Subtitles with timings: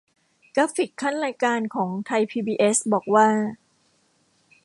[0.55, 3.27] กราฟิกคั่นรายการของไทยพีบีเอส บอกว่า